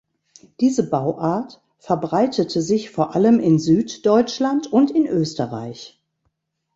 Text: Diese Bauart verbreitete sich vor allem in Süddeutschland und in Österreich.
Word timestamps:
Diese 0.61 0.89
Bauart 0.89 1.61
verbreitete 1.77 2.63
sich 2.63 2.89
vor 2.89 3.13
allem 3.13 3.39
in 3.39 3.59
Süddeutschland 3.59 4.65
und 4.73 4.89
in 4.89 5.05
Österreich. 5.05 6.03